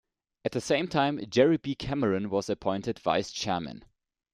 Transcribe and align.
At 0.43 0.53
the 0.53 0.61
same 0.61 0.87
time, 0.87 1.23
Gerry 1.29 1.57
B. 1.57 1.75
Cameron 1.75 2.31
was 2.31 2.49
appointed 2.49 2.97
vice 2.97 3.31
chairman. 3.31 3.85